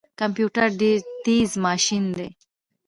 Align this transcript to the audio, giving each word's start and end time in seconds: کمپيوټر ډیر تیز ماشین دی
کمپيوټر 0.19 0.67
ډیر 0.81 0.97
تیز 1.25 1.49
ماشین 1.65 2.03
دی 2.17 2.29